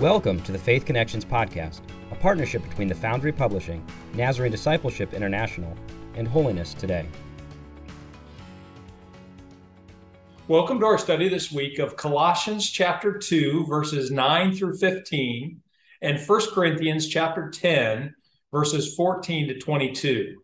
Welcome 0.00 0.40
to 0.44 0.52
the 0.52 0.58
Faith 0.58 0.86
Connections 0.86 1.24
Podcast, 1.24 1.80
a 2.12 2.14
partnership 2.14 2.62
between 2.62 2.86
the 2.86 2.94
Foundry 2.94 3.32
Publishing, 3.32 3.84
Nazarene 4.14 4.52
Discipleship 4.52 5.12
International, 5.12 5.76
and 6.14 6.28
Holiness 6.28 6.72
Today. 6.72 7.08
Welcome 10.46 10.78
to 10.78 10.86
our 10.86 10.98
study 10.98 11.28
this 11.28 11.50
week 11.50 11.80
of 11.80 11.96
Colossians 11.96 12.70
chapter 12.70 13.18
2, 13.18 13.66
verses 13.66 14.12
9 14.12 14.54
through 14.54 14.78
15, 14.78 15.60
and 16.02 16.20
1 16.20 16.40
Corinthians 16.54 17.08
chapter 17.08 17.50
10, 17.50 18.14
verses 18.52 18.94
14 18.94 19.48
to 19.48 19.58
22. 19.58 20.36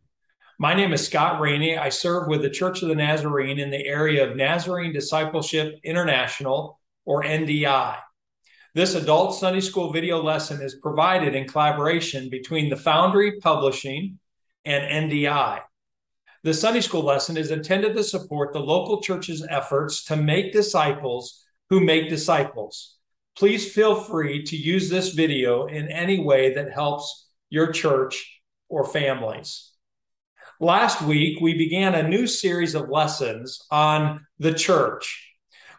My 0.58 0.74
name 0.74 0.92
is 0.92 1.06
Scott 1.06 1.40
Rainey. 1.40 1.78
I 1.78 1.90
serve 1.90 2.26
with 2.26 2.42
the 2.42 2.50
Church 2.50 2.82
of 2.82 2.88
the 2.88 2.96
Nazarene 2.96 3.60
in 3.60 3.70
the 3.70 3.86
area 3.86 4.28
of 4.28 4.36
Nazarene 4.36 4.92
Discipleship 4.92 5.78
International, 5.84 6.80
or 7.04 7.22
NDI. 7.22 7.98
This 8.74 8.96
adult 8.96 9.36
Sunday 9.36 9.60
school 9.60 9.92
video 9.92 10.20
lesson 10.20 10.60
is 10.60 10.74
provided 10.74 11.36
in 11.36 11.46
collaboration 11.46 12.28
between 12.28 12.68
the 12.68 12.76
Foundry 12.76 13.38
Publishing 13.38 14.18
and 14.64 15.12
NDI. 15.12 15.60
The 16.42 16.54
Sunday 16.54 16.80
school 16.80 17.04
lesson 17.04 17.36
is 17.36 17.52
intended 17.52 17.94
to 17.94 18.02
support 18.02 18.52
the 18.52 18.58
local 18.58 19.00
church's 19.00 19.46
efforts 19.48 20.02
to 20.06 20.16
make 20.16 20.52
disciples 20.52 21.44
who 21.70 21.78
make 21.78 22.08
disciples. 22.08 22.96
Please 23.38 23.72
feel 23.72 23.94
free 23.94 24.42
to 24.42 24.56
use 24.56 24.90
this 24.90 25.10
video 25.10 25.66
in 25.66 25.88
any 25.88 26.18
way 26.18 26.54
that 26.54 26.72
helps 26.72 27.28
your 27.50 27.70
church 27.70 28.40
or 28.68 28.84
families. 28.84 29.70
Last 30.58 31.00
week, 31.00 31.40
we 31.40 31.56
began 31.56 31.94
a 31.94 32.08
new 32.08 32.26
series 32.26 32.74
of 32.74 32.88
lessons 32.88 33.64
on 33.70 34.26
the 34.40 34.52
church. 34.52 35.33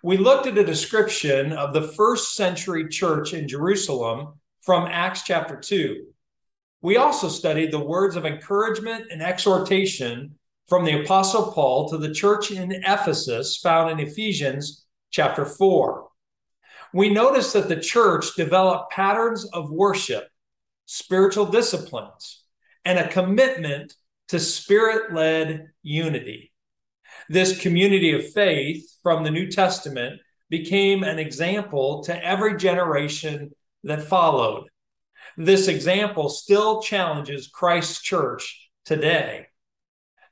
We 0.05 0.17
looked 0.17 0.45
at 0.45 0.59
a 0.59 0.63
description 0.63 1.51
of 1.51 1.73
the 1.73 1.81
first 1.81 2.35
century 2.35 2.87
church 2.89 3.33
in 3.33 3.47
Jerusalem 3.47 4.39
from 4.61 4.85
Acts 4.85 5.23
chapter 5.23 5.59
2. 5.59 6.05
We 6.83 6.97
also 6.97 7.27
studied 7.27 7.71
the 7.71 7.83
words 7.83 8.15
of 8.15 8.23
encouragement 8.23 9.05
and 9.09 9.23
exhortation 9.23 10.35
from 10.67 10.85
the 10.85 11.01
Apostle 11.01 11.51
Paul 11.53 11.89
to 11.89 11.97
the 11.97 12.13
church 12.13 12.51
in 12.51 12.71
Ephesus, 12.71 13.57
found 13.57 13.89
in 13.89 14.07
Ephesians 14.07 14.85
chapter 15.09 15.43
4. 15.43 16.07
We 16.93 17.09
noticed 17.09 17.53
that 17.53 17.67
the 17.67 17.81
church 17.81 18.35
developed 18.35 18.91
patterns 18.91 19.45
of 19.53 19.71
worship, 19.71 20.27
spiritual 20.85 21.47
disciplines, 21.47 22.43
and 22.85 22.99
a 22.99 23.07
commitment 23.07 23.95
to 24.27 24.39
spirit 24.39 25.15
led 25.15 25.71
unity. 25.81 26.53
This 27.27 27.59
community 27.59 28.11
of 28.11 28.31
faith 28.33 28.87
from 29.05 29.23
the 29.23 29.29
New 29.29 29.51
Testament 29.51 30.19
became 30.49 31.03
an 31.03 31.19
example 31.19 32.03
to 32.05 32.25
every 32.25 32.57
generation 32.57 33.51
that 33.83 34.01
followed. 34.01 34.67
This 35.37 35.67
example 35.67 36.27
still 36.27 36.81
challenges 36.81 37.47
Christ's 37.47 38.01
church 38.01 38.67
today. 38.83 39.45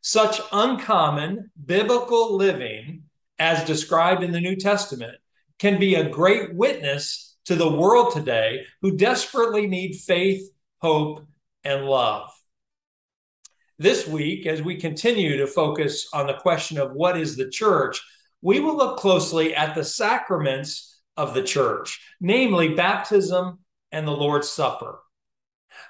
Such 0.02 0.42
uncommon 0.52 1.52
biblical 1.64 2.36
living, 2.36 3.04
as 3.38 3.64
described 3.64 4.24
in 4.24 4.32
the 4.32 4.42
New 4.42 4.56
Testament, 4.56 5.18
can 5.60 5.80
be 5.80 5.94
a 5.94 6.10
great 6.10 6.56
witness 6.56 7.36
to 7.46 7.56
the 7.56 7.72
world 7.72 8.12
today 8.12 8.66
who 8.82 8.98
desperately 8.98 9.68
need 9.68 9.98
faith, 9.98 10.50
hope, 10.82 11.28
and 11.64 11.86
love. 11.86 12.32
This 13.78 14.08
week, 14.08 14.48
as 14.48 14.64
we 14.64 14.78
continue 14.80 15.38
to 15.38 15.46
focus 15.46 16.08
on 16.12 16.26
the 16.26 16.34
question 16.34 16.80
of 16.80 16.94
what 16.94 17.20
is 17.20 17.36
the 17.36 17.52
church, 17.52 18.02
we 18.44 18.60
will 18.60 18.76
look 18.76 19.00
closely 19.00 19.56
at 19.56 19.74
the 19.74 19.86
sacraments 19.86 21.00
of 21.16 21.34
the 21.34 21.42
church, 21.42 22.02
namely 22.20 22.76
baptism 22.76 23.60
and 23.92 24.06
the 24.06 24.12
Lord's 24.12 24.50
Supper. 24.50 25.00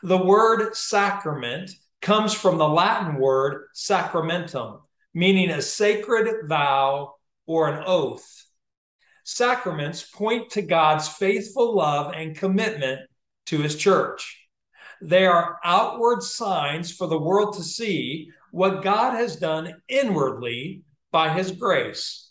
The 0.03 0.23
word 0.23 0.75
sacrament 0.75 1.71
comes 1.99 2.31
from 2.31 2.59
the 2.59 2.67
Latin 2.67 3.15
word 3.15 3.69
sacramentum, 3.73 4.81
meaning 5.15 5.49
a 5.49 5.63
sacred 5.63 6.47
vow 6.47 7.15
or 7.47 7.69
an 7.69 7.83
oath. 7.87 8.45
Sacraments 9.23 10.03
point 10.03 10.51
to 10.51 10.61
God's 10.61 11.07
faithful 11.07 11.75
love 11.75 12.13
and 12.13 12.35
commitment 12.35 12.99
to 13.47 13.61
his 13.61 13.75
church. 13.75 14.47
They 15.01 15.25
are 15.25 15.57
outward 15.63 16.21
signs 16.21 16.91
for 16.91 17.07
the 17.07 17.19
world 17.19 17.55
to 17.55 17.63
see 17.63 18.29
what 18.51 18.83
God 18.83 19.15
has 19.15 19.37
done 19.37 19.81
inwardly 19.89 20.83
by 21.11 21.33
his 21.33 21.51
grace. 21.51 22.22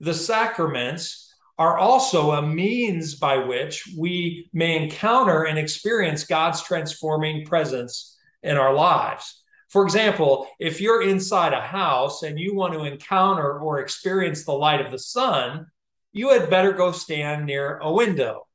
The 0.00 0.14
sacraments 0.14 1.34
are 1.58 1.78
also 1.78 2.32
a 2.32 2.42
means 2.42 3.14
by 3.14 3.38
which 3.38 3.88
we 3.96 4.50
may 4.52 4.82
encounter 4.82 5.44
and 5.44 5.58
experience 5.58 6.24
God's 6.24 6.62
transforming 6.62 7.46
presence 7.46 8.16
in 8.42 8.56
our 8.56 8.74
lives. 8.74 9.42
For 9.68 9.82
example, 9.82 10.48
if 10.60 10.80
you're 10.80 11.02
inside 11.02 11.52
a 11.52 11.60
house 11.60 12.22
and 12.22 12.38
you 12.38 12.54
want 12.54 12.74
to 12.74 12.84
encounter 12.84 13.58
or 13.58 13.80
experience 13.80 14.44
the 14.44 14.52
light 14.52 14.84
of 14.84 14.92
the 14.92 14.98
sun, 14.98 15.66
you 16.12 16.30
had 16.30 16.50
better 16.50 16.72
go 16.72 16.92
stand 16.92 17.46
near 17.46 17.78
a 17.78 17.92
window. 17.92 18.46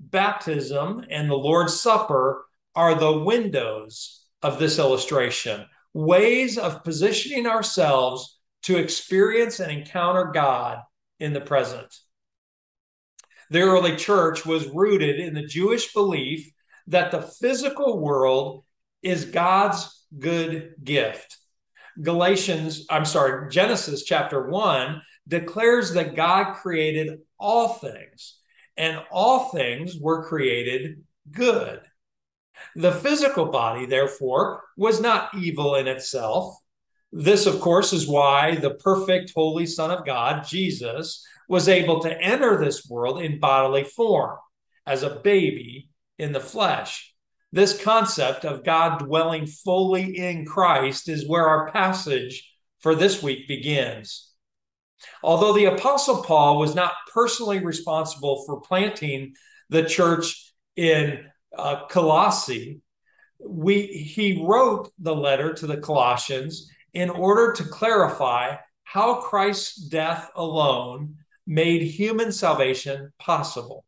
Baptism 0.00 1.04
and 1.10 1.28
the 1.28 1.34
Lord's 1.34 1.80
Supper 1.80 2.46
are 2.74 2.94
the 2.94 3.18
windows 3.18 4.22
of 4.42 4.58
this 4.58 4.78
illustration, 4.78 5.66
ways 5.92 6.56
of 6.56 6.84
positioning 6.84 7.46
ourselves 7.46 8.37
to 8.64 8.76
experience 8.76 9.60
and 9.60 9.70
encounter 9.70 10.30
God 10.32 10.80
in 11.20 11.32
the 11.32 11.40
present. 11.40 11.94
The 13.50 13.60
early 13.60 13.96
church 13.96 14.44
was 14.44 14.68
rooted 14.68 15.20
in 15.20 15.34
the 15.34 15.46
Jewish 15.46 15.92
belief 15.92 16.50
that 16.88 17.10
the 17.10 17.22
physical 17.22 17.98
world 17.98 18.64
is 19.02 19.24
God's 19.24 20.06
good 20.18 20.74
gift. 20.82 21.38
Galatians, 22.00 22.86
I'm 22.90 23.04
sorry, 23.04 23.50
Genesis 23.50 24.04
chapter 24.04 24.48
1 24.48 25.02
declares 25.26 25.94
that 25.94 26.14
God 26.14 26.54
created 26.54 27.18
all 27.38 27.74
things, 27.74 28.38
and 28.76 29.02
all 29.10 29.50
things 29.50 29.96
were 29.98 30.28
created 30.28 31.02
good. 31.30 31.80
The 32.76 32.92
physical 32.92 33.46
body, 33.46 33.86
therefore, 33.86 34.64
was 34.76 35.00
not 35.00 35.34
evil 35.34 35.74
in 35.74 35.86
itself. 35.86 36.56
This, 37.12 37.46
of 37.46 37.60
course, 37.60 37.92
is 37.92 38.06
why 38.06 38.56
the 38.56 38.74
perfect, 38.74 39.32
holy 39.34 39.66
Son 39.66 39.90
of 39.90 40.04
God, 40.04 40.44
Jesus, 40.46 41.24
was 41.48 41.68
able 41.68 42.00
to 42.00 42.20
enter 42.20 42.58
this 42.58 42.86
world 42.88 43.22
in 43.22 43.40
bodily 43.40 43.84
form 43.84 44.36
as 44.86 45.02
a 45.02 45.20
baby 45.20 45.88
in 46.18 46.32
the 46.32 46.40
flesh. 46.40 47.14
This 47.50 47.82
concept 47.82 48.44
of 48.44 48.64
God 48.64 48.98
dwelling 48.98 49.46
fully 49.46 50.18
in 50.18 50.44
Christ 50.44 51.08
is 51.08 51.26
where 51.26 51.48
our 51.48 51.70
passage 51.70 52.52
for 52.80 52.94
this 52.94 53.22
week 53.22 53.48
begins. 53.48 54.30
Although 55.22 55.54
the 55.54 55.66
Apostle 55.66 56.22
Paul 56.22 56.58
was 56.58 56.74
not 56.74 56.92
personally 57.14 57.60
responsible 57.60 58.44
for 58.44 58.60
planting 58.60 59.34
the 59.70 59.84
church 59.84 60.52
in 60.76 61.24
uh, 61.56 61.86
Colossae, 61.86 62.80
we, 63.38 63.86
he 63.86 64.44
wrote 64.44 64.92
the 64.98 65.14
letter 65.14 65.54
to 65.54 65.66
the 65.66 65.76
Colossians 65.78 66.70
in 66.92 67.10
order 67.10 67.52
to 67.52 67.64
clarify 67.64 68.56
how 68.84 69.20
Christ's 69.20 69.76
death 69.76 70.30
alone 70.34 71.16
made 71.46 71.82
human 71.82 72.32
salvation 72.32 73.12
possible. 73.18 73.84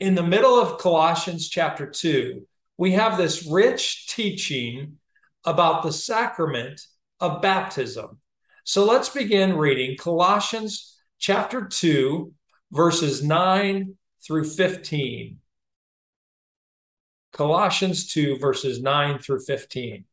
In 0.00 0.14
the 0.14 0.22
middle 0.22 0.58
of 0.58 0.78
Colossians 0.78 1.48
chapter 1.48 1.86
2, 1.86 2.46
we 2.76 2.92
have 2.92 3.18
this 3.18 3.46
rich 3.46 4.06
teaching 4.08 4.98
about 5.44 5.82
the 5.82 5.92
sacrament 5.92 6.80
of 7.20 7.42
baptism. 7.42 8.18
So 8.64 8.84
let's 8.84 9.08
begin 9.08 9.56
reading 9.56 9.96
Colossians 9.96 10.96
chapter 11.18 11.66
2, 11.66 12.32
verses 12.70 13.22
9 13.22 13.94
through 14.24 14.44
15. 14.44 15.38
Colossians 17.32 18.12
2, 18.12 18.38
verses 18.38 18.80
9 18.80 19.18
through 19.18 19.40
15. 19.40 20.04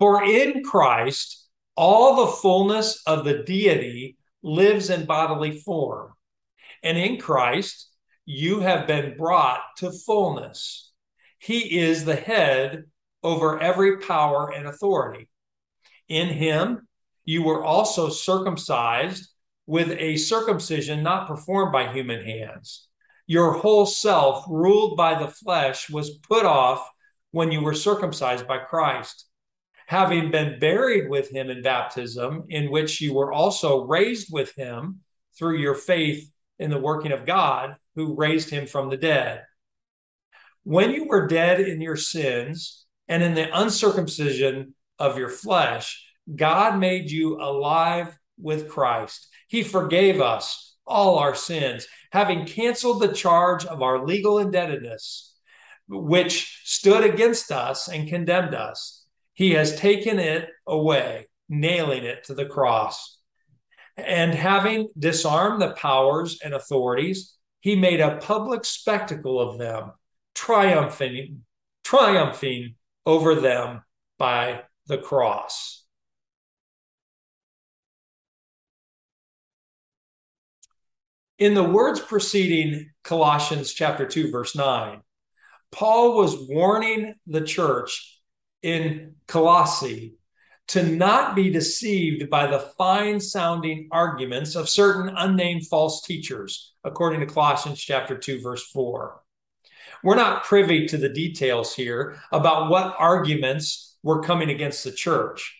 For 0.00 0.24
in 0.24 0.64
Christ, 0.64 1.46
all 1.76 2.16
the 2.16 2.32
fullness 2.32 3.02
of 3.06 3.24
the 3.24 3.42
deity 3.44 4.16
lives 4.42 4.88
in 4.88 5.04
bodily 5.04 5.60
form. 5.60 6.14
And 6.82 6.96
in 6.96 7.18
Christ, 7.18 7.90
you 8.24 8.60
have 8.60 8.86
been 8.86 9.16
brought 9.18 9.60
to 9.76 9.92
fullness. 9.92 10.90
He 11.38 11.78
is 11.78 12.04
the 12.06 12.16
head 12.16 12.84
over 13.22 13.60
every 13.60 13.98
power 13.98 14.50
and 14.50 14.66
authority. 14.66 15.28
In 16.08 16.28
him, 16.28 16.88
you 17.26 17.42
were 17.42 17.62
also 17.62 18.08
circumcised 18.08 19.28
with 19.66 19.90
a 19.90 20.16
circumcision 20.16 21.02
not 21.02 21.28
performed 21.28 21.72
by 21.72 21.92
human 21.92 22.24
hands. 22.24 22.88
Your 23.26 23.52
whole 23.52 23.84
self, 23.84 24.46
ruled 24.48 24.96
by 24.96 25.18
the 25.18 25.28
flesh, 25.28 25.90
was 25.90 26.18
put 26.18 26.46
off 26.46 26.88
when 27.32 27.52
you 27.52 27.60
were 27.60 27.74
circumcised 27.74 28.48
by 28.48 28.58
Christ. 28.58 29.26
Having 29.90 30.30
been 30.30 30.60
buried 30.60 31.10
with 31.10 31.32
him 31.32 31.50
in 31.50 31.62
baptism, 31.62 32.44
in 32.48 32.70
which 32.70 33.00
you 33.00 33.12
were 33.12 33.32
also 33.32 33.88
raised 33.88 34.32
with 34.32 34.54
him 34.54 35.00
through 35.36 35.58
your 35.58 35.74
faith 35.74 36.30
in 36.60 36.70
the 36.70 36.78
working 36.78 37.10
of 37.10 37.26
God 37.26 37.74
who 37.96 38.14
raised 38.14 38.50
him 38.50 38.68
from 38.68 38.88
the 38.88 38.96
dead. 38.96 39.42
When 40.62 40.92
you 40.92 41.06
were 41.06 41.26
dead 41.26 41.58
in 41.58 41.80
your 41.80 41.96
sins 41.96 42.86
and 43.08 43.20
in 43.20 43.34
the 43.34 43.50
uncircumcision 43.52 44.76
of 45.00 45.18
your 45.18 45.28
flesh, 45.28 46.06
God 46.36 46.78
made 46.78 47.10
you 47.10 47.40
alive 47.40 48.16
with 48.38 48.68
Christ. 48.68 49.26
He 49.48 49.64
forgave 49.64 50.20
us 50.20 50.76
all 50.86 51.18
our 51.18 51.34
sins, 51.34 51.88
having 52.12 52.46
canceled 52.46 53.02
the 53.02 53.12
charge 53.12 53.64
of 53.64 53.82
our 53.82 54.06
legal 54.06 54.38
indebtedness, 54.38 55.34
which 55.88 56.62
stood 56.64 57.02
against 57.02 57.50
us 57.50 57.88
and 57.88 58.08
condemned 58.08 58.54
us. 58.54 58.99
He 59.40 59.52
has 59.52 59.74
taken 59.74 60.18
it 60.18 60.50
away, 60.66 61.26
nailing 61.48 62.04
it 62.04 62.24
to 62.24 62.34
the 62.34 62.44
cross. 62.44 63.16
And 63.96 64.34
having 64.34 64.90
disarmed 64.98 65.62
the 65.62 65.70
powers 65.70 66.40
and 66.44 66.52
authorities, 66.52 67.38
he 67.60 67.74
made 67.74 68.02
a 68.02 68.18
public 68.18 68.66
spectacle 68.66 69.40
of 69.40 69.56
them, 69.56 69.92
triumphing, 70.34 71.46
triumphing 71.84 72.74
over 73.06 73.34
them 73.34 73.82
by 74.18 74.64
the 74.88 74.98
cross. 74.98 75.86
In 81.38 81.54
the 81.54 81.64
words 81.64 81.98
preceding 81.98 82.90
Colossians 83.04 83.72
chapter 83.72 84.04
2 84.04 84.30
verse 84.30 84.54
9, 84.54 85.00
Paul 85.72 86.14
was 86.14 86.46
warning 86.46 87.14
the 87.26 87.40
church 87.40 88.19
in 88.62 89.14
Colossae 89.26 90.16
to 90.68 90.84
not 90.84 91.34
be 91.34 91.50
deceived 91.50 92.30
by 92.30 92.46
the 92.46 92.70
fine 92.78 93.18
sounding 93.18 93.88
arguments 93.90 94.54
of 94.54 94.68
certain 94.68 95.12
unnamed 95.16 95.66
false 95.66 96.02
teachers, 96.02 96.74
according 96.84 97.20
to 97.20 97.26
Colossians 97.26 97.80
chapter 97.80 98.16
2, 98.16 98.40
verse 98.40 98.64
4. 98.70 99.20
We're 100.04 100.14
not 100.14 100.44
privy 100.44 100.86
to 100.86 100.96
the 100.96 101.08
details 101.08 101.74
here 101.74 102.20
about 102.30 102.70
what 102.70 102.94
arguments 102.98 103.98
were 104.02 104.22
coming 104.22 104.50
against 104.50 104.84
the 104.84 104.92
church. 104.92 105.56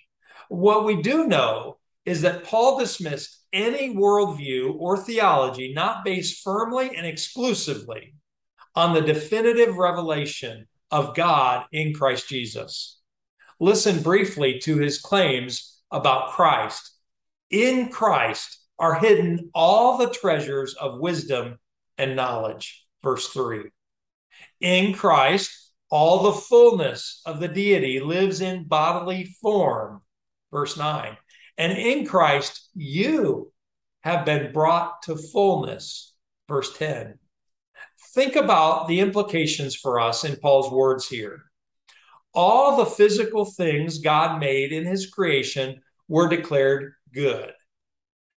What 0.49 0.85
we 0.85 1.02
do 1.02 1.26
know 1.26 1.79
is 2.05 2.23
that 2.23 2.44
Paul 2.44 2.79
dismissed 2.79 3.44
any 3.52 3.94
worldview 3.94 4.76
or 4.79 4.97
theology 4.97 5.73
not 5.75 6.05
based 6.05 6.43
firmly 6.43 6.97
and 6.97 7.06
exclusively 7.06 8.14
on 8.75 8.94
the 8.94 9.00
definitive 9.00 9.76
revelation 9.76 10.69
of 10.91 11.15
God 11.15 11.67
in 11.73 11.95
Christ 11.95 12.29
Jesus 12.29 13.01
listen 13.61 14.03
briefly 14.03 14.59
to 14.61 14.79
his 14.79 14.99
claims 14.99 15.79
about 15.91 16.31
Christ. 16.31 16.93
In 17.51 17.91
Christ 17.91 18.59
are 18.79 18.95
hidden 18.95 19.51
all 19.55 19.99
the 19.99 20.11
treasures 20.11 20.75
of 20.75 20.99
wisdom 20.99 21.59
and 21.99 22.17
knowledge. 22.17 22.85
Verse 23.03 23.29
3. 23.29 23.65
In 24.61 24.95
Christ, 24.95 25.73
all 25.91 26.23
the 26.23 26.41
fullness 26.41 27.21
of 27.27 27.41
the 27.41 27.49
deity 27.49 28.01
lives 28.01 28.41
in 28.41 28.65
bodily 28.65 29.25
form. 29.43 30.01
Verse 30.51 30.77
9. 30.77 31.17
And 31.59 31.73
in 31.73 32.07
Christ, 32.07 32.71
you 32.75 33.53
have 34.01 34.25
been 34.25 34.53
brought 34.53 35.03
to 35.03 35.17
fullness. 35.17 36.15
Verse 36.49 36.77
10. 36.79 37.19
Think 38.12 38.37
about 38.37 38.89
the 38.89 39.01
implications 39.01 39.75
for 39.77 40.01
us 40.01 40.25
in 40.25 40.37
Paul's 40.37 40.71
words 40.71 41.09
here 41.09 41.51
all 42.33 42.77
the 42.77 42.91
physical 42.91 43.45
things 43.45 43.99
God 43.99 44.41
made 44.41 44.73
in 44.73 44.85
his 44.85 45.07
creation 45.07 45.83
were 46.09 46.29
declared 46.29 46.93
good. 47.12 47.53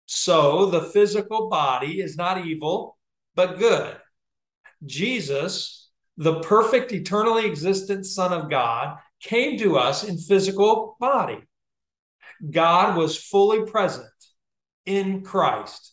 So 0.06 0.66
the 0.66 0.82
physical 0.82 1.48
body 1.48 2.00
is 2.00 2.16
not 2.16 2.46
evil, 2.46 2.98
but 3.34 3.58
good. 3.58 3.96
Jesus, 4.84 5.90
the 6.16 6.40
perfect, 6.40 6.92
eternally 6.92 7.46
existent 7.46 8.06
Son 8.06 8.32
of 8.32 8.50
God, 8.50 8.98
came 9.20 9.58
to 9.58 9.78
us 9.78 10.04
in 10.04 10.18
physical 10.18 10.96
body. 10.98 11.38
God 12.50 12.96
was 12.96 13.16
fully 13.16 13.64
present 13.64 14.08
in 14.84 15.22
Christ. 15.22 15.91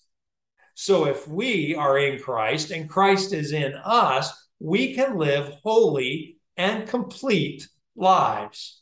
So 0.82 1.08
if 1.08 1.28
we 1.28 1.76
are 1.76 1.98
in 2.00 2.22
Christ 2.22 2.72
and 2.72 2.90
Christ 2.90 3.34
is 3.34 3.52
in 3.52 3.74
us, 3.74 4.32
we 4.62 4.96
can 4.96 5.18
live 5.18 5.52
holy 5.62 6.38
and 6.56 6.88
complete 6.88 7.68
lives. 7.98 8.82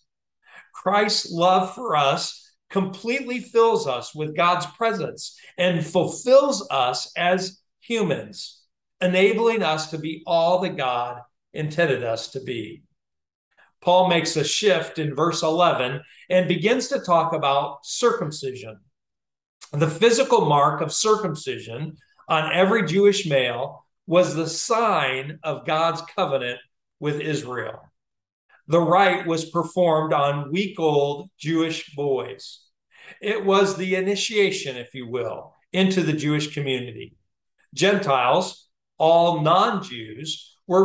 Christ's 0.76 1.32
love 1.32 1.74
for 1.74 1.96
us 1.96 2.54
completely 2.70 3.40
fills 3.40 3.88
us 3.88 4.14
with 4.14 4.38
God's 4.38 4.68
presence 4.68 5.40
and 5.58 5.84
fulfills 5.84 6.68
us 6.70 7.12
as 7.18 7.64
humans, 7.80 8.62
enabling 9.02 9.64
us 9.64 9.90
to 9.90 9.98
be 9.98 10.22
all 10.28 10.60
that 10.60 10.78
God 10.78 11.22
intended 11.52 12.04
us 12.04 12.28
to 12.34 12.42
be. 12.42 12.84
Paul 13.82 14.08
makes 14.08 14.36
a 14.36 14.44
shift 14.44 15.00
in 15.00 15.16
verse 15.16 15.42
11 15.42 16.02
and 16.30 16.48
begins 16.48 16.90
to 16.90 17.00
talk 17.00 17.34
about 17.34 17.88
circumcision. 17.88 18.82
The 19.72 19.90
physical 19.90 20.46
mark 20.46 20.82
of 20.82 20.94
circumcision 20.94 21.98
on 22.30 22.54
every 22.54 22.86
Jewish 22.86 23.26
male 23.26 23.86
was 24.06 24.34
the 24.34 24.48
sign 24.48 25.40
of 25.44 25.66
God's 25.66 26.02
covenant 26.16 26.60
with 27.00 27.20
Israel 27.20 27.88
the 28.68 28.82
rite 28.82 29.26
was 29.26 29.50
performed 29.50 30.14
on 30.14 30.52
week 30.52 30.80
old 30.80 31.30
Jewish 31.38 31.94
boys. 31.96 32.60
It 33.22 33.46
was 33.46 33.78
the 33.78 33.96
initiation, 33.96 34.76
if 34.76 34.94
you 34.94 35.08
will, 35.08 35.54
into 35.72 36.04
the 36.04 36.14
Jewish 36.14 36.54
community. 36.54 37.16
Gentiles, 37.74 38.68
all 38.98 39.42
non 39.42 39.84
Jews, 39.84 40.54
were, 40.68 40.84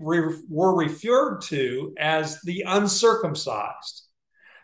were 0.00 0.74
referred 0.74 1.40
to 1.42 1.94
as 1.98 2.40
the 2.42 2.64
uncircumcised. 2.66 4.04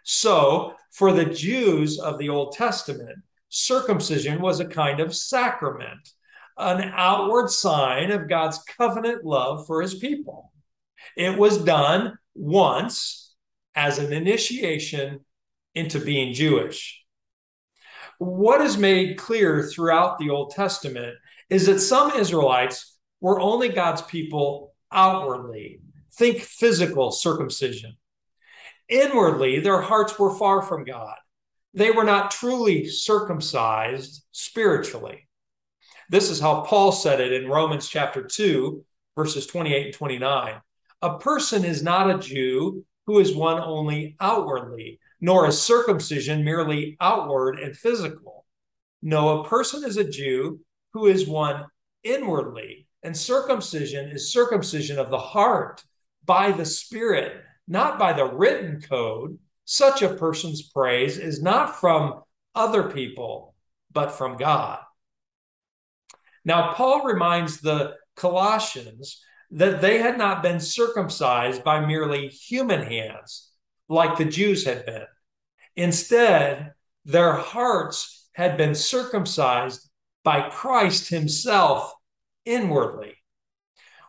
So, 0.04 0.74
for 0.92 1.12
the 1.12 1.26
Jews 1.26 1.98
of 1.98 2.18
the 2.18 2.30
Old 2.30 2.52
Testament, 2.52 3.18
circumcision 3.54 4.40
was 4.40 4.60
a 4.60 4.64
kind 4.64 5.00
of 5.00 5.14
sacrament, 5.14 6.10
an 6.58 6.90
outward 6.94 7.50
sign 7.50 8.10
of 8.10 8.28
God's 8.28 8.58
covenant 8.76 9.24
love 9.24 9.66
for 9.66 9.80
his 9.80 9.94
people. 9.94 10.52
It 11.16 11.38
was 11.38 11.64
done 11.64 12.18
once 12.34 13.34
as 13.74 13.98
an 13.98 14.12
initiation 14.12 15.20
into 15.74 16.00
being 16.00 16.34
Jewish. 16.34 17.02
What 18.18 18.60
is 18.60 18.76
made 18.76 19.18
clear 19.18 19.62
throughout 19.62 20.18
the 20.18 20.30
Old 20.30 20.50
Testament 20.50 21.14
is 21.50 21.66
that 21.66 21.80
some 21.80 22.12
Israelites 22.12 22.96
were 23.20 23.40
only 23.40 23.68
God's 23.68 24.02
people 24.02 24.74
outwardly. 24.92 25.80
Think 26.12 26.40
physical 26.40 27.10
circumcision. 27.10 27.96
Inwardly, 28.88 29.60
their 29.60 29.80
hearts 29.80 30.18
were 30.18 30.34
far 30.34 30.62
from 30.62 30.84
God. 30.84 31.16
They 31.74 31.90
were 31.90 32.04
not 32.04 32.30
truly 32.30 32.86
circumcised 32.86 34.24
spiritually. 34.30 35.28
This 36.08 36.30
is 36.30 36.38
how 36.38 36.60
Paul 36.60 36.92
said 36.92 37.20
it 37.20 37.32
in 37.32 37.50
Romans 37.50 37.88
chapter 37.88 38.22
2, 38.22 38.84
verses 39.16 39.46
28 39.46 39.86
and 39.86 39.94
29. 39.94 40.54
A 41.02 41.18
person 41.18 41.64
is 41.64 41.82
not 41.82 42.08
a 42.08 42.18
Jew 42.18 42.84
who 43.06 43.18
is 43.18 43.34
one 43.34 43.60
only 43.60 44.16
outwardly, 44.20 45.00
nor 45.20 45.48
is 45.48 45.60
circumcision 45.60 46.44
merely 46.44 46.96
outward 47.00 47.58
and 47.58 47.76
physical. 47.76 48.46
No, 49.02 49.40
a 49.40 49.48
person 49.48 49.84
is 49.84 49.96
a 49.96 50.08
Jew 50.08 50.60
who 50.92 51.06
is 51.06 51.26
one 51.26 51.64
inwardly, 52.04 52.86
and 53.02 53.16
circumcision 53.16 54.10
is 54.10 54.32
circumcision 54.32 54.98
of 54.98 55.10
the 55.10 55.18
heart 55.18 55.82
by 56.24 56.52
the 56.52 56.64
Spirit, 56.64 57.42
not 57.66 57.98
by 57.98 58.12
the 58.12 58.24
written 58.24 58.80
code. 58.80 59.38
Such 59.64 60.02
a 60.02 60.14
person's 60.14 60.62
praise 60.62 61.18
is 61.18 61.42
not 61.42 61.80
from 61.80 62.22
other 62.54 62.84
people, 62.84 63.54
but 63.92 64.12
from 64.12 64.36
God. 64.36 64.80
Now, 66.44 66.72
Paul 66.74 67.04
reminds 67.04 67.60
the 67.60 67.94
Colossians 68.16 69.22
that 69.50 69.80
they 69.80 69.98
had 69.98 70.18
not 70.18 70.42
been 70.42 70.60
circumcised 70.60 71.64
by 71.64 71.84
merely 71.84 72.28
human 72.28 72.82
hands 72.82 73.50
like 73.88 74.18
the 74.18 74.24
Jews 74.24 74.64
had 74.64 74.84
been. 74.84 75.06
Instead, 75.76 76.72
their 77.04 77.32
hearts 77.34 78.28
had 78.32 78.56
been 78.56 78.74
circumcised 78.74 79.88
by 80.22 80.48
Christ 80.50 81.08
Himself 81.08 81.92
inwardly. 82.44 83.14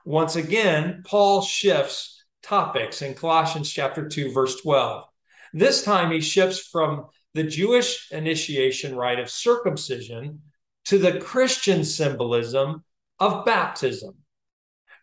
Once 0.04 0.36
again, 0.36 1.04
Paul 1.06 1.42
shifts 1.42 2.24
topics 2.44 3.02
in 3.02 3.14
Colossians 3.14 3.72
chapter 3.72 4.08
2, 4.08 4.32
verse 4.32 4.62
12. 4.62 5.06
This 5.54 5.84
time 5.84 6.12
he 6.12 6.22
shifts 6.22 6.60
from 6.60 7.08
the 7.34 7.44
Jewish 7.44 8.12
initiation 8.12 8.96
rite 8.96 9.20
of 9.20 9.30
circumcision 9.30 10.42
to 10.86 10.98
the 10.98 11.20
Christian 11.20 11.84
symbolism 11.84 12.84
of 13.20 13.46
baptism. 13.46 14.16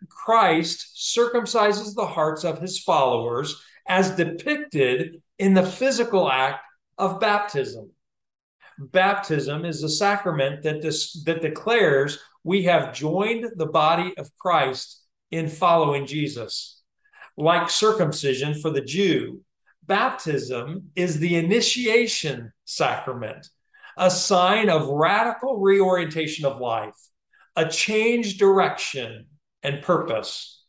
Christ 0.09 0.97
circumcises 1.17 1.95
the 1.95 2.07
hearts 2.07 2.45
of 2.45 2.61
his 2.61 2.79
followers 2.79 3.63
as 3.87 4.11
depicted 4.11 5.23
in 5.39 5.55
the 5.55 5.67
physical 5.67 6.31
act 6.31 6.65
of 6.99 7.21
baptism. 7.21 7.91
Baptism 8.79 9.65
is 9.65 9.83
a 9.83 9.89
sacrament 9.89 10.63
that, 10.63 10.83
that 11.27 11.43
declares 11.43 12.19
we 12.45 12.65
have 12.65 12.95
joined 12.95 13.47
the 13.57 13.67
body 13.67 14.15
of 14.17 14.35
Christ 14.39 15.03
in 15.31 15.49
following 15.49 16.07
Jesus. 16.07 16.81
Like 17.37 17.71
circumcision 17.71 18.55
for 18.61 18.71
the 18.71 18.81
Jew, 18.81 19.43
baptism 19.87 20.91
is 20.95 21.19
the 21.19 21.37
initiation 21.37 22.53
sacrament, 22.65 23.49
a 23.97 24.11
sign 24.11 24.71
of 24.71 24.89
radical 24.89 25.59
reorientation 25.59 26.45
of 26.45 26.61
life, 26.61 26.97
a 27.57 27.69
change 27.69 28.39
direction 28.39 29.27
and 29.63 29.83
purpose. 29.83 30.65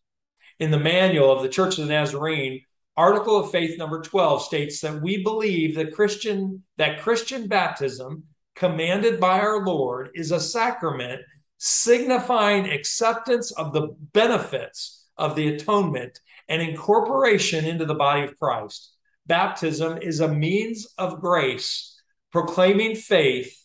In 0.60 0.72
the 0.72 0.80
manual 0.80 1.32
of 1.32 1.42
the 1.42 1.50
Church 1.50 1.78
of 1.78 1.88
the 1.88 1.94
Nazarene, 1.94 2.62
Article 2.96 3.40
of 3.40 3.50
Faith 3.50 3.78
number 3.80 4.02
12 4.02 4.44
states 4.44 4.80
that 4.82 5.02
we 5.02 5.24
believe 5.24 5.76
that 5.76 5.94
Christian 5.94 6.64
that 6.78 7.02
Christian 7.02 7.48
baptism 7.48 8.24
commanded 8.56 9.20
by 9.20 9.40
our 9.40 9.66
Lord 9.66 10.12
is 10.14 10.32
a 10.32 10.40
sacrament 10.40 11.22
signifying 11.58 12.70
acceptance 12.70 13.52
of 13.52 13.74
the 13.74 13.96
benefits 14.14 15.06
of 15.18 15.36
the 15.36 15.56
atonement 15.56 16.20
and 16.50 16.62
incorporation 16.62 17.66
into 17.66 17.86
the 17.86 17.96
body 17.96 18.24
of 18.24 18.38
Christ. 18.38 18.93
Baptism 19.26 20.00
is 20.02 20.20
a 20.20 20.28
means 20.28 20.88
of 20.98 21.22
grace, 21.22 21.96
proclaiming 22.32 22.96
faith 22.96 23.58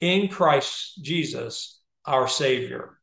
in 0.00 0.28
Christ 0.28 1.00
Jesus, 1.02 1.80
our 2.04 2.28
Savior. 2.28 2.98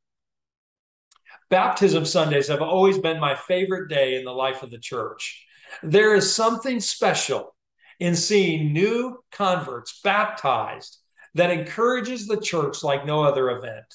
Baptism 1.49 2.05
Sundays 2.05 2.47
have 2.47 2.61
always 2.61 2.97
been 2.97 3.19
my 3.19 3.35
favorite 3.35 3.89
day 3.89 4.15
in 4.15 4.23
the 4.23 4.31
life 4.31 4.63
of 4.63 4.71
the 4.71 4.79
church. 4.79 5.45
There 5.83 6.15
is 6.15 6.33
something 6.33 6.79
special 6.79 7.55
in 7.99 8.15
seeing 8.15 8.73
new 8.73 9.19
converts 9.31 9.99
baptized 10.03 10.97
that 11.33 11.51
encourages 11.51 12.27
the 12.27 12.39
church 12.39 12.83
like 12.83 13.05
no 13.05 13.23
other 13.23 13.49
event. 13.51 13.85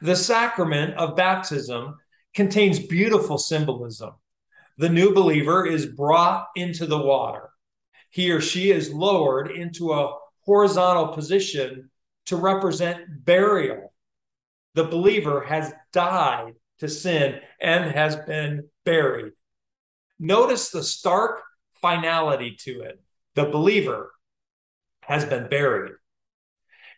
The 0.00 0.16
sacrament 0.16 0.94
of 0.94 1.16
baptism 1.16 1.96
contains 2.34 2.78
beautiful 2.78 3.38
symbolism. 3.38 4.12
The 4.78 4.88
new 4.88 5.14
believer 5.14 5.66
is 5.66 5.86
brought 5.86 6.48
into 6.54 6.86
the 6.86 6.98
water. 6.98 7.50
He 8.10 8.30
or 8.30 8.40
she 8.40 8.70
is 8.70 8.92
lowered 8.92 9.50
into 9.50 9.92
a 9.92 10.14
horizontal 10.44 11.08
position 11.08 11.90
to 12.26 12.36
represent 12.36 13.24
burial 13.24 13.92
the 14.76 14.84
believer 14.84 15.40
has 15.40 15.72
died 15.92 16.52
to 16.78 16.88
sin 16.88 17.40
and 17.60 17.90
has 17.92 18.14
been 18.14 18.68
buried. 18.84 19.32
Notice 20.18 20.68
the 20.68 20.84
stark 20.84 21.42
finality 21.80 22.56
to 22.60 22.82
it. 22.82 23.00
The 23.34 23.46
believer 23.46 24.12
has 25.00 25.24
been 25.24 25.48
buried. 25.48 25.92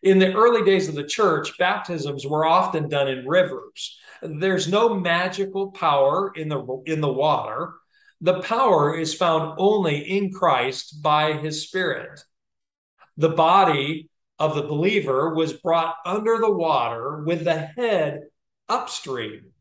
In 0.02 0.19
the 0.19 0.33
early 0.33 0.64
days 0.64 0.88
of 0.88 0.95
the 0.95 1.05
church, 1.05 1.59
baptisms 1.59 2.26
were 2.26 2.47
often 2.47 2.88
done 2.88 3.09
in 3.09 3.26
rivers. 3.26 3.99
There's 4.23 4.69
no 4.69 4.95
magical 4.95 5.73
power 5.73 6.33
in 6.35 6.49
the 6.49 6.83
in 6.87 7.00
the 7.00 7.12
water. 7.12 7.75
The 8.21 8.40
power 8.40 8.97
is 8.97 9.14
found 9.14 9.55
only 9.59 9.99
in 9.99 10.33
Christ 10.33 11.02
by 11.02 11.35
his 11.35 11.62
spirit. 11.62 12.21
The 13.17 13.31
body 13.31 14.09
of 14.38 14.55
the 14.55 14.62
believer 14.62 15.35
was 15.35 15.52
brought 15.52 15.97
under 16.05 16.38
the 16.38 16.50
water 16.50 17.23
with 17.25 17.45
the 17.45 17.59
head 17.59 18.23
upstream. 18.69 19.52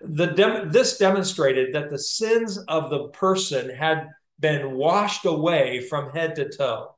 The 0.00 0.26
dem- 0.26 0.70
this 0.70 0.98
demonstrated 0.98 1.74
that 1.74 1.90
the 1.90 1.98
sins 1.98 2.58
of 2.68 2.90
the 2.90 3.08
person 3.08 3.70
had 3.70 4.08
been 4.38 4.72
washed 4.72 5.24
away 5.24 5.80
from 5.80 6.10
head 6.10 6.36
to 6.36 6.50
toe. 6.50 6.95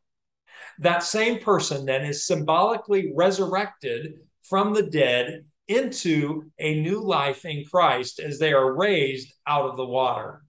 That 0.78 1.02
same 1.02 1.40
person 1.40 1.85
then 1.85 2.04
is 2.04 2.26
symbolically 2.26 3.12
resurrected 3.14 4.20
from 4.42 4.75
the 4.75 4.85
dead 4.85 5.44
into 5.66 6.50
a 6.58 6.80
new 6.80 7.00
life 7.00 7.44
in 7.44 7.64
Christ 7.64 8.20
as 8.20 8.38
they 8.38 8.52
are 8.52 8.75
raised 8.75 9.32
out 9.47 9.68
of 9.68 9.76
the 9.76 9.85
water. 9.85 10.42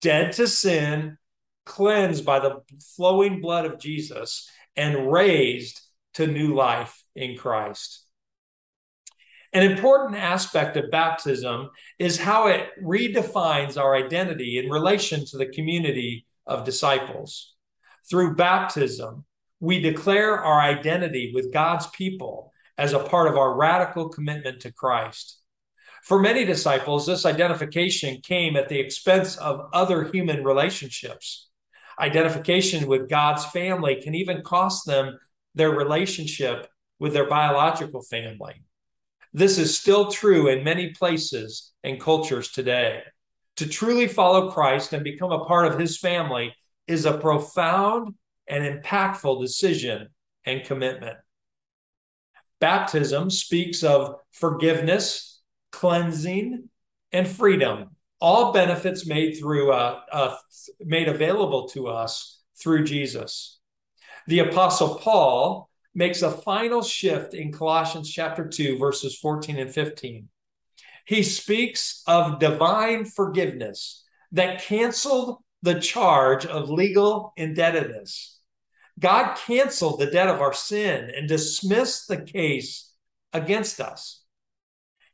Dead 0.00 0.32
to 0.34 0.46
sin, 0.46 1.18
cleansed 1.64 2.24
by 2.24 2.38
the 2.38 2.60
flowing 2.96 3.40
blood 3.40 3.64
of 3.64 3.80
Jesus, 3.80 4.48
and 4.76 5.10
raised 5.10 5.80
to 6.14 6.26
new 6.26 6.54
life 6.54 7.02
in 7.14 7.36
Christ. 7.36 8.04
An 9.52 9.62
important 9.62 10.16
aspect 10.16 10.76
of 10.76 10.90
baptism 10.90 11.70
is 11.98 12.18
how 12.18 12.48
it 12.48 12.68
redefines 12.82 13.80
our 13.80 13.96
identity 13.96 14.58
in 14.58 14.70
relation 14.70 15.24
to 15.26 15.38
the 15.38 15.46
community 15.46 16.26
of 16.46 16.64
disciples. 16.64 17.54
Through 18.08 18.36
baptism, 18.36 19.24
we 19.60 19.80
declare 19.80 20.38
our 20.38 20.60
identity 20.60 21.32
with 21.34 21.52
God's 21.52 21.86
people 21.88 22.52
as 22.78 22.92
a 22.92 22.98
part 22.98 23.28
of 23.28 23.36
our 23.36 23.54
radical 23.56 24.08
commitment 24.08 24.60
to 24.60 24.72
Christ. 24.72 25.40
For 26.02 26.20
many 26.20 26.44
disciples, 26.44 27.06
this 27.06 27.26
identification 27.26 28.20
came 28.22 28.56
at 28.56 28.68
the 28.68 28.78
expense 28.78 29.36
of 29.38 29.68
other 29.72 30.04
human 30.04 30.44
relationships. 30.44 31.48
Identification 31.98 32.86
with 32.86 33.08
God's 33.08 33.44
family 33.46 34.00
can 34.02 34.14
even 34.14 34.42
cost 34.42 34.86
them 34.86 35.18
their 35.54 35.70
relationship 35.70 36.68
with 36.98 37.12
their 37.12 37.28
biological 37.28 38.02
family. 38.02 38.62
This 39.32 39.58
is 39.58 39.76
still 39.76 40.10
true 40.10 40.48
in 40.48 40.64
many 40.64 40.90
places 40.90 41.72
and 41.82 42.00
cultures 42.00 42.50
today. 42.52 43.02
To 43.56 43.66
truly 43.66 44.06
follow 44.06 44.50
Christ 44.50 44.92
and 44.92 45.02
become 45.02 45.32
a 45.32 45.44
part 45.44 45.66
of 45.66 45.78
his 45.78 45.98
family 45.98 46.54
is 46.86 47.06
a 47.06 47.18
profound 47.18 48.14
and 48.48 48.82
impactful 48.82 49.40
decision 49.40 50.08
and 50.44 50.64
commitment. 50.64 51.16
Baptism 52.60 53.30
speaks 53.30 53.82
of 53.82 54.16
forgiveness, 54.32 55.40
cleansing, 55.72 56.68
and 57.12 57.28
freedom, 57.28 57.90
all 58.20 58.52
benefits 58.52 59.06
made 59.06 59.38
through 59.38 59.72
uh, 59.72 60.00
uh, 60.10 60.36
made 60.80 61.08
available 61.08 61.68
to 61.68 61.88
us 61.88 62.40
through 62.58 62.84
Jesus 62.84 63.56
the 64.26 64.40
Apostle 64.40 64.96
Paul 64.96 65.70
makes 65.94 66.22
a 66.22 66.30
final 66.30 66.82
shift 66.82 67.32
in 67.32 67.52
Colossians 67.52 68.10
chapter 68.10 68.46
2, 68.46 68.76
verses 68.78 69.16
14 69.16 69.58
and 69.58 69.72
15. 69.72 70.28
He 71.06 71.22
speaks 71.22 72.02
of 72.06 72.40
divine 72.40 73.04
forgiveness 73.04 74.04
that 74.32 74.62
canceled 74.62 75.38
the 75.62 75.80
charge 75.80 76.44
of 76.44 76.68
legal 76.68 77.32
indebtedness. 77.36 78.35
God 78.98 79.36
canceled 79.36 80.00
the 80.00 80.06
debt 80.06 80.28
of 80.28 80.40
our 80.40 80.54
sin 80.54 81.10
and 81.14 81.28
dismissed 81.28 82.08
the 82.08 82.22
case 82.22 82.92
against 83.32 83.80
us. 83.80 84.22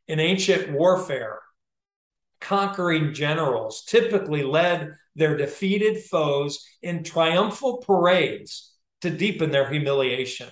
In 0.06 0.20
ancient 0.20 0.72
warfare, 0.72 1.40
conquering 2.40 3.14
generals 3.14 3.84
typically 3.84 4.42
led 4.42 4.94
their 5.14 5.36
defeated 5.36 6.02
foes 6.04 6.64
in 6.82 7.02
triumphal 7.04 7.78
parades 7.78 8.72
to 9.00 9.10
deepen 9.10 9.50
their 9.50 9.68
humiliation. 9.68 10.48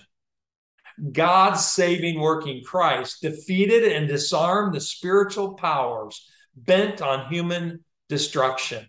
God's 1.13 1.65
saving 1.65 2.21
work 2.21 2.47
in 2.47 2.63
Christ 2.65 3.23
defeated 3.23 3.91
and 3.93 4.07
disarmed 4.07 4.75
the 4.75 4.81
spiritual 4.81 5.55
powers 5.55 6.29
bent 6.55 7.01
on 7.01 7.33
human 7.33 7.85
destruction. 8.09 8.87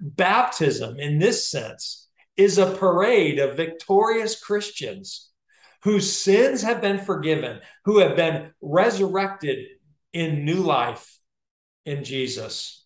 Baptism, 0.00 0.98
in 0.98 1.18
this 1.18 1.48
sense, 1.48 2.05
is 2.36 2.58
a 2.58 2.74
parade 2.74 3.38
of 3.38 3.56
victorious 3.56 4.38
Christians 4.40 5.30
whose 5.82 6.12
sins 6.12 6.62
have 6.62 6.80
been 6.80 6.98
forgiven, 6.98 7.60
who 7.84 7.98
have 7.98 8.16
been 8.16 8.50
resurrected 8.60 9.58
in 10.12 10.44
new 10.44 10.62
life 10.62 11.18
in 11.84 12.04
Jesus. 12.04 12.84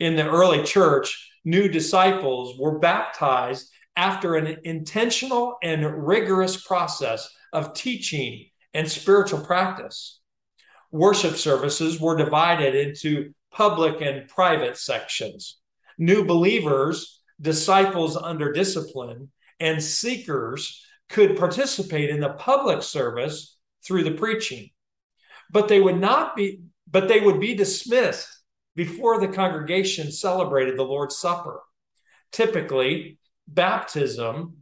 In 0.00 0.16
the 0.16 0.26
early 0.26 0.64
church, 0.64 1.30
new 1.44 1.68
disciples 1.68 2.58
were 2.58 2.78
baptized 2.78 3.70
after 3.96 4.36
an 4.36 4.58
intentional 4.64 5.56
and 5.62 6.06
rigorous 6.06 6.64
process 6.64 7.28
of 7.52 7.74
teaching 7.74 8.46
and 8.72 8.90
spiritual 8.90 9.40
practice. 9.40 10.20
Worship 10.90 11.36
services 11.36 12.00
were 12.00 12.16
divided 12.16 12.74
into 12.74 13.32
public 13.50 14.00
and 14.00 14.28
private 14.28 14.76
sections. 14.76 15.58
New 15.98 16.24
believers, 16.24 17.21
disciples 17.42 18.16
under 18.16 18.52
discipline, 18.52 19.30
and 19.60 19.82
seekers 19.82 20.84
could 21.08 21.36
participate 21.36 22.08
in 22.08 22.20
the 22.20 22.30
public 22.30 22.82
service 22.82 23.58
through 23.84 24.04
the 24.04 24.12
preaching. 24.12 24.70
But 25.50 25.68
they 25.68 25.80
would 25.80 26.00
not 26.00 26.34
be 26.34 26.62
but 26.92 27.08
they 27.08 27.20
would 27.20 27.40
be 27.40 27.54
dismissed 27.54 28.28
before 28.76 29.18
the 29.18 29.28
congregation 29.28 30.12
celebrated 30.12 30.78
the 30.78 30.84
Lord's 30.84 31.16
Supper. 31.16 31.62
Typically, 32.30 33.18
baptism, 33.48 34.58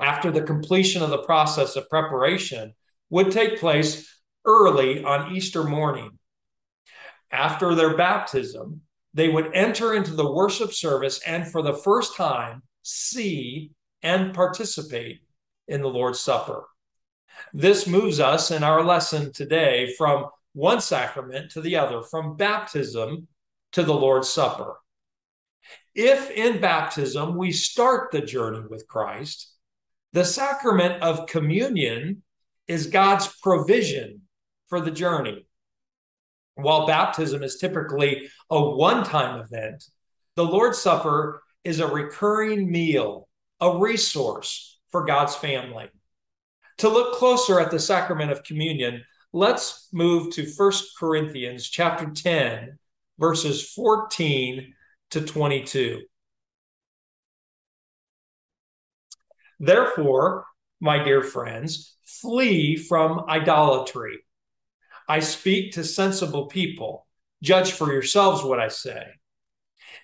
after 0.00 0.30
the 0.30 0.42
completion 0.42 1.02
of 1.02 1.10
the 1.10 1.22
process 1.22 1.74
of 1.74 1.90
preparation, 1.90 2.74
would 3.10 3.32
take 3.32 3.58
place 3.58 4.08
early 4.44 5.02
on 5.02 5.34
Easter 5.34 5.64
morning. 5.64 6.18
After 7.30 7.74
their 7.74 7.96
baptism, 7.96 8.82
they 9.18 9.28
would 9.28 9.54
enter 9.54 9.94
into 9.94 10.12
the 10.12 10.30
worship 10.30 10.72
service 10.72 11.20
and 11.26 11.50
for 11.50 11.62
the 11.62 11.74
first 11.74 12.16
time 12.16 12.62
see 12.82 13.72
and 14.02 14.32
participate 14.32 15.20
in 15.66 15.80
the 15.82 15.88
Lord's 15.88 16.20
Supper. 16.20 16.68
This 17.52 17.86
moves 17.86 18.20
us 18.20 18.50
in 18.50 18.62
our 18.62 18.84
lesson 18.84 19.32
today 19.32 19.92
from 19.98 20.26
one 20.52 20.80
sacrament 20.80 21.50
to 21.52 21.60
the 21.60 21.76
other, 21.76 22.02
from 22.02 22.36
baptism 22.36 23.26
to 23.72 23.82
the 23.82 23.94
Lord's 23.94 24.28
Supper. 24.28 24.76
If 25.94 26.30
in 26.30 26.60
baptism 26.60 27.36
we 27.36 27.50
start 27.50 28.12
the 28.12 28.20
journey 28.20 28.62
with 28.70 28.86
Christ, 28.86 29.52
the 30.12 30.24
sacrament 30.24 31.02
of 31.02 31.26
communion 31.26 32.22
is 32.68 32.86
God's 32.86 33.26
provision 33.42 34.22
for 34.68 34.80
the 34.80 34.92
journey. 34.92 35.47
While 36.58 36.88
baptism 36.88 37.44
is 37.44 37.56
typically 37.56 38.30
a 38.50 38.60
one 38.60 39.04
time 39.04 39.40
event, 39.40 39.84
the 40.34 40.44
Lord's 40.44 40.78
Supper 40.78 41.40
is 41.62 41.78
a 41.78 41.86
recurring 41.86 42.68
meal, 42.68 43.28
a 43.60 43.78
resource 43.78 44.80
for 44.90 45.04
God's 45.04 45.36
family. 45.36 45.88
To 46.78 46.88
look 46.88 47.14
closer 47.14 47.60
at 47.60 47.70
the 47.70 47.78
sacrament 47.78 48.32
of 48.32 48.42
communion, 48.42 49.04
let's 49.32 49.88
move 49.92 50.34
to 50.34 50.50
1 50.56 50.72
Corinthians 50.98 51.68
chapter 51.68 52.10
10, 52.10 52.76
verses 53.20 53.70
14 53.70 54.74
to 55.10 55.20
22. 55.20 56.02
Therefore, 59.60 60.44
my 60.80 61.04
dear 61.04 61.22
friends, 61.22 61.94
flee 62.04 62.76
from 62.76 63.26
idolatry. 63.28 64.18
I 65.08 65.20
speak 65.20 65.72
to 65.72 65.84
sensible 65.84 66.46
people. 66.46 67.06
Judge 67.42 67.72
for 67.72 67.92
yourselves 67.92 68.42
what 68.42 68.60
I 68.60 68.68
say. 68.68 69.06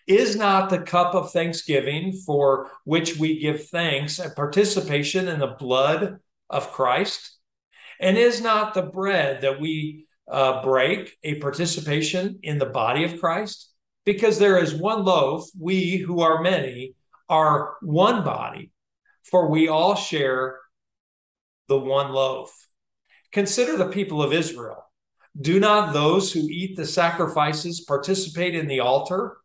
Is 0.07 0.37
not 0.37 0.71
the 0.71 0.81
cup 0.81 1.15
of 1.15 1.31
thanksgiving 1.31 2.13
for 2.13 2.71
which 2.85 3.19
we 3.19 3.39
give 3.39 3.69
thanks 3.69 4.19
a 4.19 4.31
participation 4.31 5.29
in 5.29 5.41
the 5.41 5.57
blood 5.59 6.21
of 6.49 6.73
Christ? 6.73 7.39
And 8.01 8.17
is 8.17 8.41
not 8.41 8.75
the 8.75 8.83
bread 8.83 9.43
that 9.43 9.61
we 9.61 10.07
uh, 10.31 10.63
break 10.63 11.17
a 11.23 11.37
participation 11.37 12.39
in 12.43 12.59
the 12.59 12.67
body 12.67 13.05
of 13.05 13.21
Christ? 13.21 13.71
Because 14.05 14.39
there 14.39 14.59
is 14.59 14.75
one 14.75 15.05
loaf, 15.05 15.47
we 15.59 15.97
who 15.97 16.21
are 16.21 16.43
many 16.43 16.95
are 17.29 17.75
one 17.81 18.25
body, 18.25 18.71
for 19.23 19.49
we 19.49 19.69
all 19.69 19.95
share 19.95 20.59
the 21.69 21.79
one 21.79 22.13
loaf. 22.13 22.53
Consider 23.33 23.77
the 23.77 23.89
people 23.89 24.23
of 24.23 24.33
Israel. 24.33 24.85
Do 25.41 25.59
not 25.59 25.93
those 25.93 26.33
who 26.33 26.49
eat 26.49 26.77
the 26.77 26.87
sacrifices 26.87 27.81
participate 27.81 28.55
in 28.55 28.69
the 28.69 28.81
altar? 28.81 29.37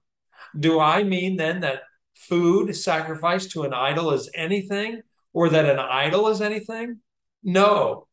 Do 0.58 0.80
I 0.80 1.04
mean 1.04 1.38
then 1.38 1.62
that 1.62 1.82
food 2.16 2.76
sacrificed 2.76 3.52
to 3.52 3.64
an 3.64 3.74
idol 3.74 4.12
is 4.12 4.30
anything, 4.36 5.02
or 5.34 5.50
that 5.50 5.66
an 5.66 5.80
idol 5.80 6.28
is 6.28 6.42
anything? 6.42 7.00
No. 7.44 8.08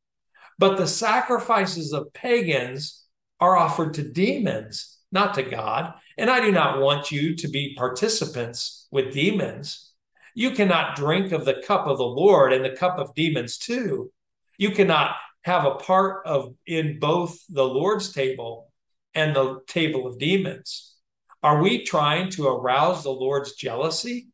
But 0.58 0.76
the 0.76 0.86
sacrifices 0.86 1.92
of 1.92 2.12
pagans 2.14 3.04
are 3.40 3.56
offered 3.56 3.94
to 3.94 4.10
demons, 4.10 4.98
not 5.12 5.34
to 5.34 5.42
God. 5.42 5.94
And 6.16 6.30
I 6.30 6.40
do 6.40 6.50
not 6.50 6.80
want 6.80 7.12
you 7.12 7.36
to 7.36 7.48
be 7.48 7.74
participants 7.76 8.88
with 8.90 9.12
demons. 9.12 9.92
You 10.34 10.52
cannot 10.52 10.96
drink 10.96 11.32
of 11.32 11.44
the 11.44 11.62
cup 11.66 11.86
of 11.86 11.98
the 11.98 12.04
Lord 12.04 12.52
and 12.52 12.64
the 12.64 12.76
cup 12.76 12.98
of 12.98 13.14
demons 13.14 13.58
too. 13.58 14.12
You 14.58 14.70
cannot 14.70 15.16
have 15.46 15.64
a 15.64 15.76
part 15.76 16.26
of 16.26 16.52
in 16.66 16.98
both 16.98 17.38
the 17.48 17.64
Lord's 17.64 18.12
table 18.12 18.72
and 19.14 19.36
the 19.36 19.60
table 19.68 20.04
of 20.04 20.18
demons. 20.18 20.96
Are 21.40 21.62
we 21.62 21.84
trying 21.84 22.30
to 22.30 22.48
arouse 22.48 23.04
the 23.04 23.12
Lord's 23.12 23.54
jealousy? 23.54 24.26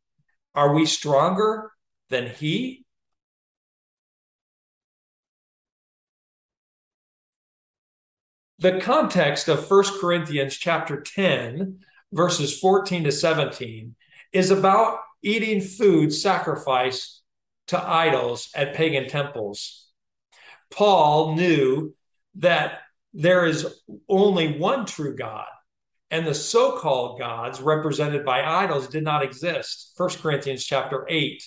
Are 0.54 0.72
we 0.72 0.86
stronger 0.86 1.70
than 2.08 2.30
he? 2.30 2.86
The 8.60 8.80
context 8.80 9.48
of 9.48 9.70
1 9.70 10.00
Corinthians 10.00 10.56
chapter 10.56 11.02
10 11.02 11.80
verses 12.10 12.58
14 12.58 13.04
to 13.04 13.12
17 13.12 13.94
is 14.32 14.50
about 14.50 15.00
eating 15.22 15.60
food 15.60 16.14
sacrificed 16.14 17.20
to 17.66 17.86
idols 17.86 18.48
at 18.54 18.74
pagan 18.74 19.10
temples. 19.10 19.81
Paul 20.72 21.36
knew 21.36 21.94
that 22.36 22.80
there 23.12 23.46
is 23.46 23.80
only 24.08 24.58
one 24.58 24.86
true 24.86 25.14
God, 25.14 25.46
and 26.10 26.26
the 26.26 26.34
so-called 26.34 27.18
gods 27.18 27.60
represented 27.60 28.24
by 28.24 28.42
idols 28.42 28.88
did 28.88 29.04
not 29.04 29.22
exist. 29.22 29.92
1 29.96 30.10
Corinthians 30.22 30.64
chapter 30.64 31.06
8, 31.08 31.42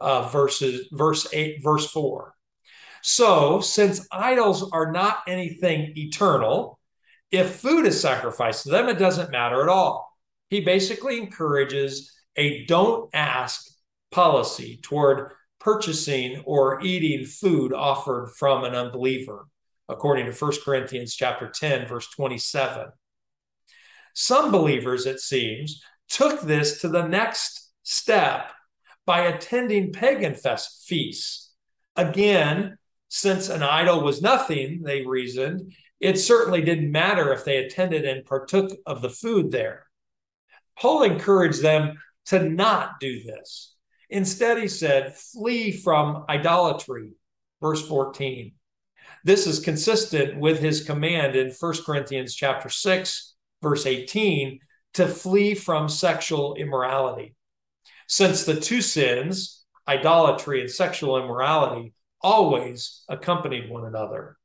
uh, 0.00 0.28
verses 0.28 0.88
verse 0.92 1.26
8, 1.32 1.62
verse 1.62 1.90
4. 1.90 2.34
So, 3.02 3.60
since 3.60 4.06
idols 4.10 4.70
are 4.72 4.92
not 4.92 5.20
anything 5.26 5.92
eternal, 5.96 6.78
if 7.30 7.56
food 7.56 7.86
is 7.86 8.00
sacrificed 8.00 8.64
to 8.64 8.70
them, 8.70 8.88
it 8.88 8.98
doesn't 8.98 9.30
matter 9.30 9.62
at 9.62 9.68
all. 9.68 10.10
He 10.50 10.60
basically 10.60 11.18
encourages 11.18 12.12
a 12.36 12.64
don't 12.66 13.10
ask 13.14 13.66
policy 14.10 14.78
toward 14.82 15.32
purchasing 15.60 16.42
or 16.44 16.80
eating 16.82 17.24
food 17.24 17.72
offered 17.72 18.30
from 18.36 18.64
an 18.64 18.74
unbeliever 18.74 19.46
according 19.88 20.26
to 20.26 20.32
1 20.32 20.52
Corinthians 20.64 21.14
chapter 21.14 21.48
10 21.48 21.86
verse 21.86 22.08
27 22.10 22.88
some 24.14 24.50
believers 24.50 25.06
it 25.06 25.20
seems 25.20 25.82
took 26.08 26.40
this 26.40 26.80
to 26.80 26.88
the 26.88 27.06
next 27.06 27.70
step 27.84 28.50
by 29.06 29.20
attending 29.20 29.92
pagan 29.92 30.34
fest 30.34 30.84
feasts. 30.86 31.52
Again 31.96 32.78
since 33.08 33.48
an 33.48 33.62
idol 33.62 34.02
was 34.02 34.20
nothing 34.20 34.82
they 34.82 35.06
reasoned 35.06 35.72
it 36.00 36.18
certainly 36.18 36.62
didn't 36.62 36.92
matter 36.92 37.32
if 37.32 37.44
they 37.44 37.58
attended 37.58 38.04
and 38.04 38.24
partook 38.24 38.70
of 38.86 39.02
the 39.02 39.10
food 39.10 39.50
there. 39.50 39.86
Paul 40.76 41.04
encouraged 41.04 41.62
them 41.62 41.98
to 42.26 42.42
not 42.42 43.00
do 43.00 43.22
this. 43.22 43.74
Instead, 44.10 44.58
he 44.58 44.68
said, 44.68 45.16
flee 45.16 45.72
from 45.72 46.24
idolatry. 46.28 47.12
Verse 47.60 47.86
14. 47.86 48.52
This 49.24 49.46
is 49.46 49.60
consistent 49.60 50.38
with 50.38 50.60
his 50.60 50.84
command 50.84 51.34
in 51.34 51.50
1 51.50 51.74
Corinthians 51.84 52.34
chapter 52.34 52.68
6, 52.68 53.34
verse 53.62 53.86
18, 53.86 54.60
to 54.94 55.06
flee 55.06 55.54
from 55.54 55.88
sexual 55.88 56.54
immorality. 56.54 57.34
Since 58.06 58.44
the 58.44 58.58
two 58.58 58.80
sins, 58.80 59.64
idolatry 59.86 60.60
and 60.60 60.70
sexual 60.70 61.22
immorality, 61.22 61.92
always 62.22 63.04
accompanied 63.08 63.70
one 63.70 63.84
another. 63.84 64.36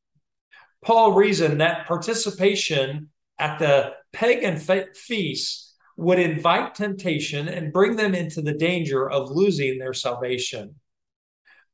Paul 0.83 1.13
reasoned 1.13 1.61
that 1.61 1.87
participation 1.87 3.09
at 3.39 3.59
the 3.59 3.93
pagan 4.11 4.57
feasts 4.57 5.72
would 5.97 6.19
invite 6.19 6.75
temptation 6.75 7.47
and 7.47 7.73
bring 7.73 7.95
them 7.95 8.15
into 8.15 8.41
the 8.41 8.53
danger 8.53 9.09
of 9.09 9.29
losing 9.29 9.77
their 9.77 9.93
salvation. 9.93 10.75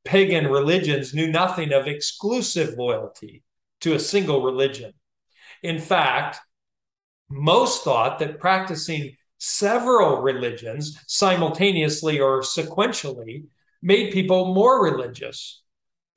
Pagan 0.03 0.47
religions 0.47 1.13
knew 1.13 1.31
nothing 1.31 1.73
of 1.73 1.87
exclusive 1.87 2.75
loyalty 2.77 3.43
to 3.81 3.93
a 3.93 3.99
single 3.99 4.43
religion. 4.43 4.93
In 5.63 5.79
fact, 5.79 6.39
most 7.29 7.83
thought 7.83 8.19
that 8.19 8.39
practicing 8.39 9.15
several 9.37 10.21
religions 10.21 10.97
simultaneously 11.07 12.19
or 12.19 12.41
sequentially 12.41 13.45
made 13.81 14.11
people 14.11 14.53
more 14.53 14.83
religious. 14.83 15.63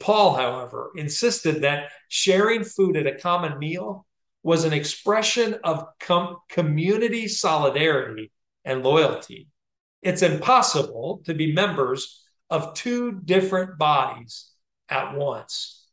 Paul, 0.01 0.35
however, 0.35 0.91
insisted 0.97 1.63
that 1.63 1.91
sharing 2.09 2.65
food 2.65 2.97
at 2.97 3.07
a 3.07 3.19
common 3.19 3.59
meal 3.59 4.07
was 4.43 4.65
an 4.65 4.73
expression 4.73 5.57
of 5.65 5.87
com- 6.01 6.37
community 6.49 7.29
solidarity 7.29 8.33
and 8.65 8.83
loyalty. 8.83 9.49
It's 10.03 10.23
impossible 10.23 11.23
to 11.27 11.35
be 11.35 11.53
members 11.53 12.25
of 12.51 12.75
two 12.75 13.13
different 13.25 13.79
bodies 13.79 14.51
at 14.89 15.15
once. 15.15 15.87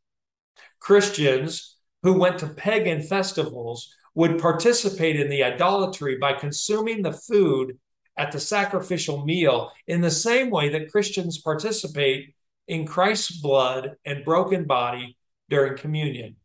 Christians 0.79 1.77
who 2.03 2.13
went 2.13 2.39
to 2.39 2.47
pagan 2.47 3.01
festivals 3.01 3.93
would 4.15 4.39
participate 4.39 5.19
in 5.19 5.29
the 5.29 5.43
idolatry 5.43 6.17
by 6.17 6.33
consuming 6.33 7.01
the 7.01 7.13
food 7.13 7.77
at 8.17 8.31
the 8.31 8.39
sacrificial 8.39 9.23
meal 9.25 9.71
in 9.87 10.01
the 10.01 10.11
same 10.11 10.49
way 10.49 10.69
that 10.69 10.91
Christians 10.91 11.39
participate 11.39 12.35
in 12.67 12.85
Christ's 12.85 13.37
blood 13.37 13.95
and 14.05 14.25
broken 14.25 14.65
body 14.65 15.17
during 15.49 15.77
communion. 15.77 16.35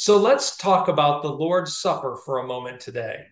So 0.00 0.16
let's 0.16 0.56
talk 0.56 0.86
about 0.86 1.22
the 1.22 1.32
Lord's 1.32 1.76
Supper 1.76 2.20
for 2.24 2.38
a 2.38 2.46
moment 2.46 2.78
today. 2.78 3.26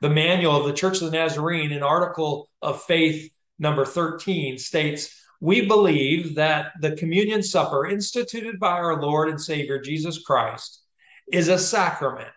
The 0.00 0.08
manual 0.08 0.54
of 0.54 0.64
the 0.64 0.72
Church 0.72 1.02
of 1.02 1.10
the 1.10 1.18
Nazarene, 1.18 1.72
in 1.72 1.82
Article 1.82 2.48
of 2.62 2.80
Faith 2.84 3.28
number 3.58 3.84
13, 3.84 4.56
states 4.56 5.20
We 5.40 5.66
believe 5.66 6.36
that 6.36 6.74
the 6.80 6.94
communion 6.94 7.42
supper 7.42 7.88
instituted 7.88 8.60
by 8.60 8.70
our 8.70 9.02
Lord 9.02 9.30
and 9.30 9.40
Savior 9.40 9.80
Jesus 9.80 10.22
Christ 10.22 10.80
is 11.32 11.48
a 11.48 11.58
sacrament 11.58 12.30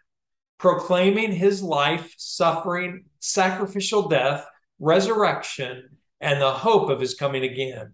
proclaiming 0.58 1.32
his 1.32 1.62
life, 1.62 2.12
suffering, 2.18 3.06
sacrificial 3.20 4.08
death, 4.08 4.48
resurrection, 4.80 6.00
and 6.20 6.42
the 6.42 6.52
hope 6.52 6.90
of 6.90 7.00
his 7.00 7.14
coming 7.14 7.44
again. 7.44 7.94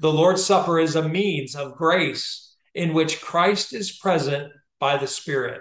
The 0.00 0.12
Lord's 0.12 0.44
Supper 0.44 0.80
is 0.80 0.96
a 0.96 1.08
means 1.08 1.54
of 1.54 1.76
grace 1.76 2.52
in 2.74 2.94
which 2.94 3.20
Christ 3.20 3.72
is 3.72 3.92
present 3.92 4.50
by 4.82 4.96
the 4.96 5.06
Spirit. 5.06 5.60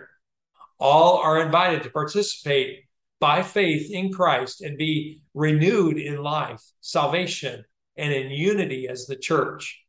All 0.80 1.18
are 1.20 1.40
invited 1.40 1.84
to 1.84 1.92
participate 1.92 2.86
by 3.20 3.44
faith 3.44 3.92
in 3.92 4.12
Christ 4.12 4.62
and 4.62 4.80
be 4.80 5.22
renewed 5.36 6.00
in 6.00 6.24
life, 6.24 6.64
salvation, 6.80 7.64
and 7.96 8.12
in 8.12 8.32
unity 8.32 8.88
as 8.88 9.06
the 9.06 9.16
church. 9.16 9.86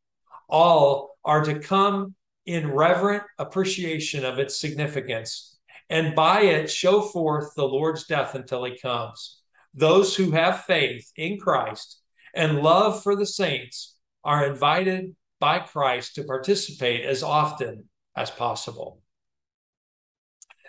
All 0.47 1.17
are 1.25 1.43
to 1.45 1.57
come 1.57 2.13
in 2.45 2.69
reverent 2.73 3.23
appreciation 3.39 4.23
of 4.23 4.37
its 4.37 4.59
significance 4.61 5.57
and 5.89 6.13
by 6.13 6.41
it 6.41 6.69
show 6.69 7.01
forth 7.01 7.55
the 7.55 7.67
Lord's 7.67 8.05
death 8.05 8.35
until 8.35 8.63
he 8.65 8.77
comes. 8.77 9.41
Those 9.73 10.15
who 10.15 10.29
have 10.29 10.65
faith 10.65 11.11
in 11.17 11.39
Christ 11.39 12.03
and 12.35 12.61
love 12.61 13.01
for 13.01 13.15
the 13.15 13.25
saints 13.25 13.95
are 14.23 14.45
invited 14.45 15.15
by 15.39 15.57
Christ 15.57 16.13
to 16.15 16.23
participate 16.23 17.03
as 17.03 17.23
often 17.23 17.89
as 18.15 18.29
possible. 18.29 18.99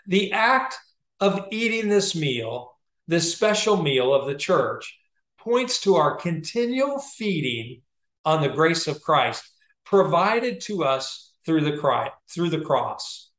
The 0.06 0.32
act 0.32 0.76
of 1.20 1.46
eating 1.50 1.88
this 1.88 2.14
meal, 2.14 2.72
this 3.08 3.32
special 3.32 3.82
meal 3.82 4.12
of 4.12 4.26
the 4.26 4.34
church, 4.34 4.98
points 5.38 5.80
to 5.82 5.96
our 5.96 6.16
continual 6.16 6.98
feeding 6.98 7.82
on 8.24 8.42
the 8.42 8.48
grace 8.48 8.86
of 8.86 9.00
Christ 9.00 9.48
provided 9.84 10.60
to 10.62 10.84
us 10.84 11.32
through 11.44 11.62
the, 11.62 12.10
through 12.30 12.50
the 12.50 12.60
cross. 12.60 13.30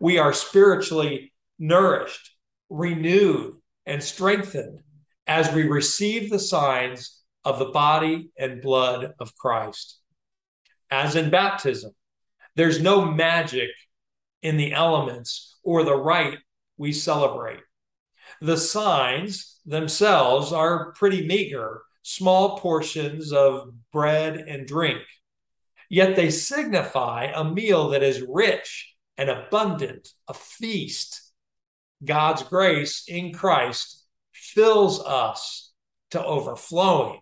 We 0.00 0.18
are 0.18 0.32
spiritually 0.32 1.32
nourished, 1.58 2.32
renewed, 2.68 3.54
and 3.86 4.02
strengthened 4.02 4.80
as 5.26 5.54
we 5.54 5.64
receive 5.64 6.30
the 6.30 6.38
signs 6.38 7.20
of 7.44 7.58
the 7.58 7.66
body 7.66 8.30
and 8.38 8.62
blood 8.62 9.12
of 9.18 9.36
Christ. 9.36 9.98
As 10.90 11.16
in 11.16 11.30
baptism, 11.30 11.92
there's 12.56 12.80
no 12.80 13.04
magic 13.04 13.70
in 14.42 14.56
the 14.56 14.72
elements 14.72 15.53
or 15.64 15.82
the 15.82 15.96
rite 15.96 16.38
we 16.76 16.92
celebrate. 16.92 17.60
The 18.40 18.56
signs 18.56 19.60
themselves 19.66 20.52
are 20.52 20.92
pretty 20.92 21.26
meager, 21.26 21.82
small 22.02 22.58
portions 22.58 23.32
of 23.32 23.72
bread 23.92 24.36
and 24.36 24.66
drink. 24.66 25.02
Yet 25.88 26.16
they 26.16 26.30
signify 26.30 27.30
a 27.34 27.44
meal 27.44 27.90
that 27.90 28.02
is 28.02 28.24
rich 28.28 28.94
and 29.16 29.30
abundant, 29.30 30.08
a 30.28 30.34
feast. 30.34 31.32
God's 32.04 32.42
grace 32.42 33.04
in 33.08 33.32
Christ 33.32 34.04
fills 34.32 35.02
us 35.04 35.72
to 36.10 36.24
overflowing. 36.24 37.20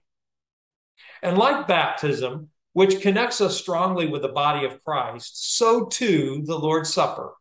And 1.22 1.38
like 1.38 1.68
baptism, 1.68 2.48
which 2.72 3.00
connects 3.00 3.40
us 3.40 3.58
strongly 3.58 4.08
with 4.08 4.22
the 4.22 4.28
body 4.28 4.64
of 4.64 4.82
Christ, 4.82 5.56
so 5.56 5.86
too 5.86 6.42
the 6.44 6.58
Lord's 6.58 6.92
Supper. 6.92 7.34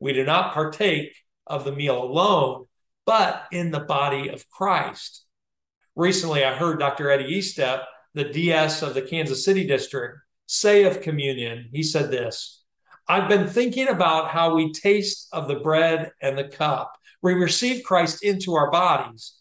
We 0.00 0.12
do 0.12 0.24
not 0.24 0.54
partake 0.54 1.14
of 1.46 1.64
the 1.64 1.72
meal 1.72 2.02
alone, 2.02 2.66
but 3.06 3.44
in 3.52 3.70
the 3.70 3.80
body 3.80 4.28
of 4.28 4.48
Christ. 4.48 5.24
Recently, 5.94 6.44
I 6.44 6.54
heard 6.54 6.78
Dr. 6.78 7.10
Eddie 7.10 7.38
Estep, 7.38 7.84
the 8.14 8.24
DS 8.24 8.82
of 8.82 8.94
the 8.94 9.02
Kansas 9.02 9.44
City 9.44 9.66
district, 9.66 10.18
say 10.46 10.84
of 10.84 11.02
communion, 11.02 11.68
he 11.72 11.82
said 11.82 12.10
this 12.10 12.64
I've 13.08 13.28
been 13.28 13.48
thinking 13.48 13.88
about 13.88 14.30
how 14.30 14.54
we 14.54 14.72
taste 14.72 15.28
of 15.32 15.48
the 15.48 15.56
bread 15.56 16.12
and 16.22 16.38
the 16.38 16.48
cup. 16.48 16.92
We 17.22 17.34
receive 17.34 17.84
Christ 17.84 18.24
into 18.24 18.54
our 18.54 18.70
bodies. 18.70 19.34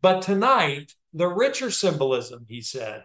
But 0.00 0.22
tonight, 0.22 0.92
the 1.12 1.28
richer 1.28 1.70
symbolism, 1.70 2.46
he 2.48 2.62
said, 2.62 3.04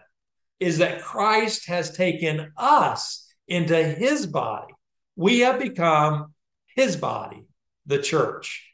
is 0.60 0.78
that 0.78 1.02
Christ 1.02 1.67
has 1.67 1.95
taken 1.95 2.52
us 2.56 3.28
into 3.47 3.76
his 3.84 4.28
body. 4.28 4.74
We 5.15 5.39
have 5.39 5.60
become 5.60 6.34
his 6.75 6.95
body, 6.95 7.45
the 7.86 8.01
church. 8.01 8.67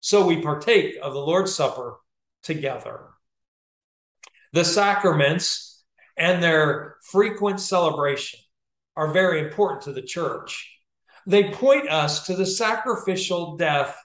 So 0.00 0.26
we 0.26 0.42
partake 0.42 0.96
of 1.02 1.14
the 1.14 1.20
Lord's 1.20 1.54
Supper 1.54 1.98
together. 2.42 3.08
The 4.52 4.64
sacraments 4.64 5.82
and 6.16 6.42
their 6.42 6.96
frequent 7.10 7.60
celebration 7.60 8.40
are 8.96 9.12
very 9.12 9.40
important 9.40 9.82
to 9.82 9.92
the 9.92 10.02
church. 10.02 10.70
They 11.26 11.50
point 11.50 11.88
us 11.88 12.26
to 12.26 12.36
the 12.36 12.46
sacrificial 12.46 13.56
death 13.56 13.96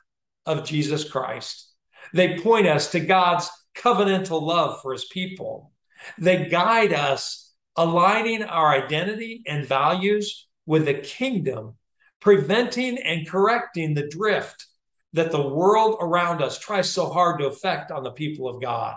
of 0.46 0.66
Jesus 0.66 1.04
Christ. 1.04 1.72
They 2.14 2.40
point 2.40 2.66
us 2.66 2.92
to 2.92 3.00
God's 3.00 3.50
covenantal 3.76 4.42
love 4.42 4.82
for 4.82 4.94
his 4.94 5.06
people. 5.06 5.72
They 6.18 6.46
guide 6.46 6.94
us, 6.94 7.54
aligning 7.76 8.44
our 8.44 8.70
identity 8.70 9.44
and 9.46 9.68
values 9.68 10.48
with 10.66 10.86
the 10.86 10.94
kingdom, 10.96 11.76
preventing 12.20 12.98
and 12.98 13.28
correcting 13.28 13.94
the 13.94 14.08
drift 14.08 14.66
that 15.14 15.32
the 15.32 15.48
world 15.48 15.98
around 16.02 16.42
us 16.42 16.60
tries 16.60 16.90
so 16.90 17.10
hard 17.10 17.40
to 17.40 17.48
affect 17.48 17.92
on 17.92 18.04
the 18.04 18.12
people 18.12 18.48
of 18.48 18.62
God. 18.62 18.96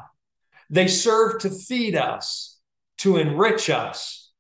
They 0.69 0.89
serve 0.89 1.41
to 1.41 1.51
feed 1.51 1.97
us, 1.97 2.59
to 2.99 3.17
enrich 3.17 3.71
us, 3.71 4.31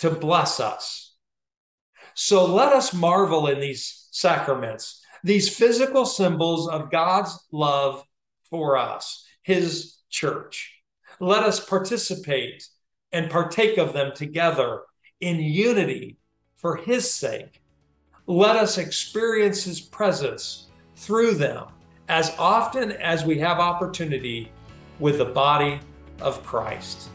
to 0.00 0.10
bless 0.10 0.60
us. 0.60 1.14
So 2.14 2.46
let 2.46 2.72
us 2.72 2.94
marvel 2.94 3.46
in 3.46 3.60
these 3.60 4.08
sacraments, 4.10 5.02
these 5.22 5.54
physical 5.54 6.06
symbols 6.06 6.68
of 6.68 6.90
God's 6.90 7.38
love 7.52 8.04
for 8.48 8.76
us, 8.76 9.26
his 9.42 9.96
church. 10.08 10.72
Let 11.20 11.42
us 11.42 11.64
participate 11.64 12.66
and 13.12 13.30
partake 13.30 13.78
of 13.78 13.92
them 13.92 14.12
together 14.14 14.82
in 15.20 15.40
unity 15.40 16.18
for 16.56 16.76
his 16.76 17.10
sake. 17.10 17.60
Let 18.26 18.56
us 18.56 18.78
experience 18.78 19.62
his 19.62 19.80
presence 19.80 20.66
through 20.96 21.34
them 21.34 21.66
as 22.08 22.34
often 22.38 22.92
as 22.92 23.24
we 23.24 23.38
have 23.38 23.58
opportunity 23.58 24.50
with 24.98 25.18
the 25.18 25.24
body 25.24 25.78
of 26.20 26.44
Christ. 26.44 27.10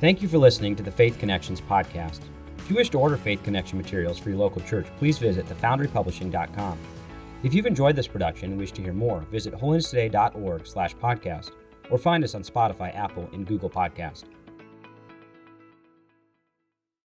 Thank 0.00 0.22
you 0.22 0.28
for 0.28 0.38
listening 0.38 0.76
to 0.76 0.82
the 0.82 0.90
Faith 0.90 1.18
Connections 1.18 1.60
podcast. 1.60 2.20
If 2.58 2.68
you 2.68 2.76
wish 2.76 2.90
to 2.90 2.98
order 2.98 3.16
Faith 3.16 3.42
Connection 3.44 3.78
materials 3.78 4.18
for 4.18 4.30
your 4.30 4.38
local 4.38 4.60
church, 4.62 4.86
please 4.98 5.18
visit 5.18 5.46
thefoundrypublishing.com. 5.46 6.78
If 7.44 7.54
you've 7.54 7.66
enjoyed 7.66 7.94
this 7.94 8.08
production 8.08 8.50
and 8.50 8.58
wish 8.58 8.72
to 8.72 8.82
hear 8.82 8.92
more, 8.92 9.20
visit 9.30 9.54
holinesstoday.org 9.54 10.66
slash 10.66 10.96
podcast 10.96 11.52
or 11.90 11.98
find 11.98 12.24
us 12.24 12.34
on 12.34 12.42
Spotify, 12.42 12.94
Apple, 12.96 13.30
and 13.32 13.46
Google 13.46 13.70
Podcast. 13.70 14.24